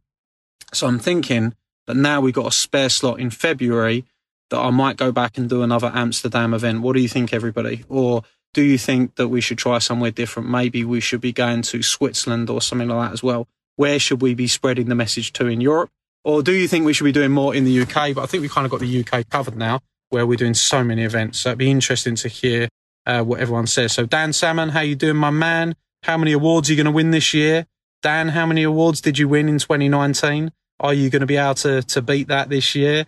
So 0.74 0.88
I'm 0.88 1.00
thinking 1.00 1.56
that 1.88 1.96
now 1.96 2.22
we've 2.22 2.34
got 2.34 2.48
a 2.48 2.52
spare 2.52 2.90
slot 2.90 3.20
in 3.20 3.30
February 3.30 4.06
that 4.50 4.60
I 4.60 4.70
might 4.70 4.98
go 4.98 5.12
back 5.12 5.38
and 5.38 5.50
do 5.50 5.64
another 5.64 5.92
Amsterdam 5.94 6.54
event. 6.54 6.82
What 6.82 6.96
do 6.96 7.02
you 7.02 7.08
think, 7.08 7.34
everybody? 7.34 7.84
Or 7.90 8.24
do 8.54 8.62
you 8.62 8.78
think 8.78 9.16
that 9.16 9.30
we 9.30 9.42
should 9.42 9.58
try 9.58 9.80
somewhere 9.80 10.12
different? 10.12 10.50
Maybe 10.50 10.84
we 10.84 11.00
should 11.00 11.22
be 11.22 11.32
going 11.32 11.62
to 11.64 11.82
Switzerland 11.82 12.50
or 12.50 12.62
something 12.62 12.90
like 12.90 13.10
that 13.10 13.14
as 13.14 13.24
well. 13.24 13.48
Where 13.78 13.98
should 13.98 14.22
we 14.22 14.36
be 14.36 14.48
spreading 14.48 14.90
the 14.90 14.96
message 14.96 15.32
to 15.34 15.48
in 15.48 15.62
Europe? 15.62 15.90
Or 16.24 16.44
do 16.44 16.52
you 16.52 16.68
think 16.68 16.86
we 16.86 16.94
should 16.94 17.06
be 17.06 17.12
doing 17.12 17.32
more 17.32 17.56
in 17.56 17.64
the 17.64 17.82
UK? 17.82 18.14
But 18.14 18.22
I 18.22 18.26
think 18.26 18.42
we've 18.42 18.52
kind 18.52 18.66
of 18.66 18.72
got 18.72 18.82
the 18.82 19.04
UK 19.04 19.28
covered 19.30 19.56
now, 19.56 19.80
where 20.10 20.28
we're 20.28 20.38
doing 20.38 20.54
so 20.54 20.84
many 20.84 21.04
events. 21.04 21.40
So 21.40 21.50
it'd 21.50 21.60
be 21.60 21.72
interesting 21.72 22.16
to 22.16 22.28
hear 22.28 22.68
uh, 23.06 23.24
what 23.24 23.40
everyone 23.40 23.68
says. 23.68 23.94
So 23.94 24.06
Dan 24.06 24.34
Salmon, 24.34 24.70
how 24.70 24.82
you 24.82 24.96
doing, 24.96 25.16
my 25.16 25.32
man? 25.32 25.76
How 26.04 26.18
many 26.18 26.34
awards 26.34 26.70
are 26.70 26.74
you 26.74 26.78
going 26.78 26.86
to 26.86 26.92
win 26.92 27.12
this 27.12 27.34
year? 27.34 27.68
Dan, 28.02 28.30
how 28.30 28.46
many 28.46 28.64
awards 28.64 29.02
did 29.02 29.18
you 29.18 29.28
win 29.28 29.48
in 29.48 29.60
2019? 29.60 30.52
Are 30.82 30.94
you 30.94 31.10
going 31.10 31.22
to 31.22 31.28
be 31.28 31.38
able 31.38 31.56
to, 31.56 31.82
to 31.84 32.02
beat 32.02 32.28
that 32.28 32.50
this 32.50 32.76
year? 32.76 33.06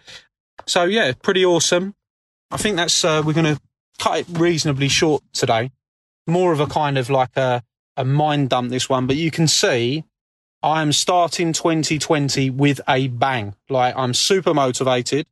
So 0.68 0.84
yeah, 0.86 1.12
pretty 1.22 1.44
awesome. 1.44 1.96
I 2.52 2.58
think 2.58 2.78
that's, 2.78 3.04
uh, 3.04 3.22
we're 3.26 3.34
going 3.34 3.56
to 3.56 3.62
cut 4.00 4.20
it 4.20 4.28
reasonably 4.30 4.88
short 4.88 5.24
today. 5.34 5.72
More 6.28 6.54
of 6.54 6.60
a 6.60 6.68
kind 6.68 6.98
of 6.98 7.10
like 7.10 7.36
a, 7.36 7.64
a 7.98 8.06
mind 8.06 8.50
dump, 8.50 8.70
this 8.70 8.88
one, 8.88 9.08
but 9.08 9.16
you 9.16 9.32
can 9.32 9.48
see 9.48 10.06
I 10.62 10.82
am 10.82 10.94
starting 10.94 11.52
2020 11.52 12.50
with 12.52 12.80
a 12.88 13.10
bang. 13.10 13.56
Like 13.70 13.96
I'm 13.98 14.14
super 14.14 14.54
motivated, 14.54 15.28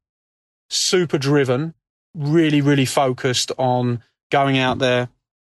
super 0.69 1.17
driven, 1.17 1.73
really, 2.13 2.59
really 2.59 2.85
focused 2.85 3.51
on 3.57 4.03
going 4.29 4.57
out 4.57 4.79
there, 4.79 5.07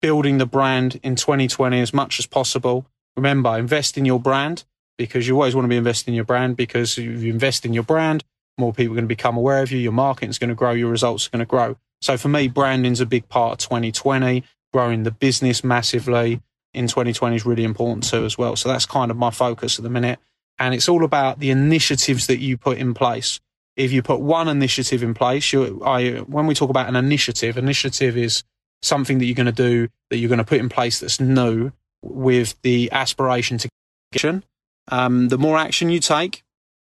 building 0.01 0.37
the 0.37 0.45
brand 0.45 0.99
in 1.03 1.17
2020 1.17 1.81
as 1.81 1.93
much 1.93 2.19
as 2.19 2.25
possible. 2.25 2.85
Remember, 3.17 3.57
invest 3.57 3.97
in 3.97 4.05
your 4.05 4.19
brand 4.19 4.63
because 4.97 5.27
you 5.27 5.35
always 5.35 5.55
want 5.55 5.65
to 5.65 5.69
be 5.69 5.77
investing 5.77 6.13
in 6.13 6.15
your 6.15 6.25
brand 6.25 6.55
because 6.55 6.97
if 6.97 7.23
you 7.23 7.31
invest 7.31 7.65
in 7.65 7.73
your 7.73 7.83
brand, 7.83 8.23
more 8.57 8.73
people 8.73 8.93
are 8.93 8.95
going 8.95 9.05
to 9.05 9.07
become 9.07 9.37
aware 9.37 9.61
of 9.61 9.71
you, 9.71 9.77
your 9.77 9.91
marketing's 9.91 10.37
going 10.37 10.49
to 10.49 10.55
grow, 10.55 10.71
your 10.71 10.89
results 10.89 11.27
are 11.27 11.31
going 11.31 11.39
to 11.39 11.45
grow. 11.45 11.77
So 12.01 12.17
for 12.17 12.29
me, 12.29 12.47
branding's 12.47 13.01
a 13.01 13.05
big 13.05 13.27
part 13.27 13.53
of 13.53 13.57
2020, 13.69 14.43
growing 14.71 15.03
the 15.03 15.11
business 15.11 15.63
massively 15.63 16.41
in 16.73 16.87
2020 16.87 17.35
is 17.35 17.45
really 17.45 17.63
important 17.63 18.03
too 18.03 18.25
as 18.25 18.37
well. 18.37 18.55
So 18.55 18.69
that's 18.69 18.85
kind 18.85 19.09
of 19.09 19.17
my 19.17 19.31
focus 19.31 19.79
at 19.79 19.83
the 19.83 19.89
minute. 19.89 20.19
And 20.59 20.73
it's 20.73 20.87
all 20.87 21.03
about 21.03 21.39
the 21.39 21.49
initiatives 21.49 22.27
that 22.27 22.39
you 22.39 22.57
put 22.57 22.77
in 22.77 22.93
place. 22.93 23.39
If 23.75 23.91
you 23.91 24.01
put 24.01 24.21
one 24.21 24.47
initiative 24.47 25.03
in 25.03 25.13
place, 25.13 25.51
you, 25.51 25.81
I, 25.83 26.19
when 26.19 26.47
we 26.47 26.53
talk 26.53 26.69
about 26.69 26.87
an 26.87 26.95
initiative, 26.95 27.57
initiative 27.57 28.15
is 28.15 28.43
something 28.81 29.17
that 29.17 29.25
you're 29.25 29.35
going 29.35 29.47
to 29.47 29.51
do 29.51 29.89
that 30.09 30.17
you're 30.17 30.29
going 30.29 30.37
to 30.37 30.45
put 30.45 30.59
in 30.59 30.69
place 30.69 30.99
that's 30.99 31.19
new 31.19 31.71
with 32.01 32.55
the 32.61 32.91
aspiration 32.91 33.57
to 33.57 33.69
action. 34.13 34.43
Um, 34.89 35.29
the 35.29 35.37
more 35.37 35.57
action 35.57 35.89
you 35.89 35.99
take, 35.99 36.43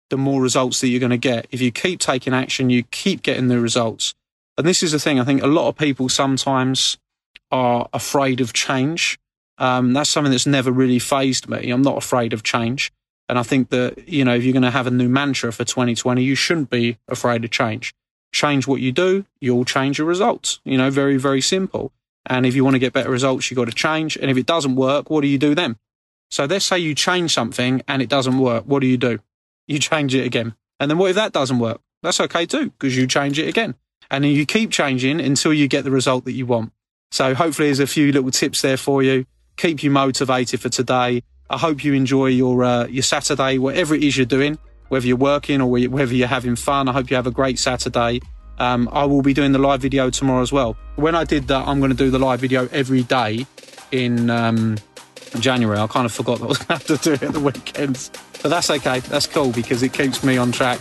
the 0.09 0.16
more 0.16 0.42
results 0.42 0.80
that 0.80 0.88
you're 0.88 1.00
going 1.00 1.11
to 1.11 1.19
get. 1.19 1.47
If 1.50 1.61
you 1.61 1.71
keep 1.71 2.00
taking 2.00 2.35
action, 2.35 2.71
you 2.71 2.83
keep 2.85 3.23
getting 3.23 3.49
the 3.49 3.61
results. 3.61 4.14
And 4.59 4.66
this 4.66 4.83
is 4.83 4.92
the 4.92 4.99
thing. 4.99 5.21
I 5.21 5.25
think 5.25 5.42
a 5.42 5.47
lot 5.47 5.69
of 5.69 5.76
people 5.76 6.09
sometimes 6.09 6.99
are 7.50 7.88
afraid 7.92 8.40
of 8.40 8.52
change. 8.52 9.19
Um, 9.59 9.92
that's 9.92 10.11
something 10.11 10.30
that's 10.30 10.47
never 10.47 10.71
really 10.71 10.99
phased 10.99 11.49
me. 11.49 11.71
I'm 11.71 11.83
not 11.83 11.97
afraid 11.97 12.33
of 12.33 12.42
change. 12.42 12.92
And 13.28 13.38
I 13.38 13.42
think 13.42 13.69
that, 13.71 14.09
you 14.09 14.25
know, 14.25 14.35
if 14.35 14.42
you're 14.42 14.52
going 14.52 14.62
to 14.62 14.71
have 14.71 14.87
a 14.87 14.90
new 14.90 15.09
mantra 15.09 15.52
for 15.52 15.64
2020, 15.64 16.23
you 16.23 16.35
shouldn't 16.35 16.71
be 16.71 16.99
afraid 17.09 17.45
of 17.45 17.50
change 17.50 17.95
change 18.33 18.66
what 18.66 18.80
you 18.80 18.92
do, 18.92 19.25
you'll 19.40 19.64
change 19.64 19.99
your 19.99 20.07
results. 20.07 20.61
You 20.64 20.78
know, 20.78 20.90
very, 20.90 21.16
very 21.16 21.40
simple. 21.40 21.92
And 22.26 22.47
if 22.47 22.54
you 22.54 22.64
want 22.64 22.75
to 22.75 22.78
get 22.78 22.92
better 22.92 23.11
results, 23.11 23.50
you've 23.50 23.57
got 23.57 23.66
to 23.66 23.73
change. 23.73 24.16
And 24.16 24.30
if 24.30 24.37
it 24.37 24.47
doesn't 24.47 24.76
work, 24.76 25.11
what 25.11 25.23
do 25.23 25.28
you 25.28 25.38
do 25.38 25.54
then? 25.54 25.76
So 26.30 26.44
let's 26.44 26.64
say 26.64 26.78
you 26.78 26.94
change 26.94 27.32
something 27.32 27.82
and 27.88 28.00
it 28.00 28.08
doesn't 28.08 28.38
work. 28.38 28.64
What 28.64 28.80
do 28.80 28.87
you 28.87 28.96
do? 28.96 29.18
You 29.66 29.78
change 29.78 30.14
it 30.14 30.26
again. 30.26 30.54
And 30.78 30.90
then 30.90 30.99
what 30.99 31.10
if 31.10 31.16
that 31.16 31.32
doesn't 31.32 31.58
work? 31.58 31.80
That's 32.02 32.20
okay 32.20 32.46
too, 32.46 32.70
because 32.70 32.96
you 32.96 33.06
change 33.06 33.38
it 33.38 33.49
again. 33.49 33.75
And 34.10 34.25
then 34.25 34.32
you 34.32 34.46
keep 34.46 34.70
changing 34.70 35.20
until 35.20 35.52
you 35.52 35.68
get 35.68 35.84
the 35.84 35.90
result 35.90 36.25
that 36.25 36.32
you 36.32 36.46
want. 36.46 36.72
So 37.10 37.34
hopefully 37.34 37.68
there's 37.68 37.80
a 37.80 37.87
few 37.87 38.12
little 38.12 38.30
tips 38.30 38.62
there 38.62 38.76
for 38.76 39.02
you. 39.02 39.26
Keep 39.56 39.82
you 39.82 39.90
motivated 39.90 40.60
for 40.60 40.68
today. 40.68 41.22
I 41.50 41.58
hope 41.58 41.84
you 41.84 41.92
enjoy 41.92 42.26
your, 42.26 42.64
uh, 42.64 42.87
your 42.87 43.02
Saturday, 43.02 43.58
whatever 43.58 43.94
it 43.94 44.02
is 44.02 44.16
you're 44.16 44.26
doing 44.26 44.58
whether 44.90 45.06
you're 45.06 45.16
working 45.16 45.60
or 45.60 45.70
whether 45.70 46.14
you're 46.14 46.28
having 46.28 46.56
fun. 46.56 46.88
I 46.88 46.92
hope 46.92 47.10
you 47.10 47.16
have 47.16 47.26
a 47.26 47.30
great 47.30 47.58
Saturday. 47.58 48.20
Um, 48.58 48.88
I 48.92 49.04
will 49.04 49.22
be 49.22 49.32
doing 49.32 49.52
the 49.52 49.58
live 49.58 49.80
video 49.80 50.10
tomorrow 50.10 50.42
as 50.42 50.52
well. 50.52 50.76
When 50.96 51.14
I 51.14 51.25
did 51.25 51.49
that, 51.49 51.66
I'm 51.66 51.78
going 51.78 51.92
to 51.92 51.96
do 51.96 52.10
the 52.10 52.18
live 52.18 52.40
video 52.40 52.68
every 52.72 53.04
day 53.04 53.46
in 53.90 54.28
um, 54.28 54.76
January. 55.38 55.78
I 55.78 55.87
kind 55.87 56.06
of 56.06 56.12
forgot 56.12 56.38
that 56.38 56.44
I 56.44 56.49
was 56.49 56.58
going 56.58 56.66
to 56.66 56.72
have 56.72 56.87
to 56.87 56.96
do 56.96 57.12
it 57.12 57.22
at 57.22 57.32
the 57.32 57.40
weekends. 57.40 58.10
But 58.42 58.49
that's 58.49 58.70
okay. 58.70 59.00
That's 59.00 59.26
cool 59.26 59.52
because 59.52 59.82
it 59.82 59.92
keeps 59.92 60.25
me 60.25 60.37
on 60.37 60.50
track. 60.52 60.80